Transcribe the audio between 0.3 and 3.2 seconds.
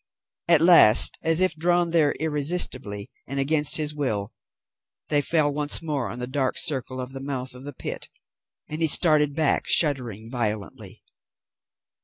At last, as if drawn there irresistibly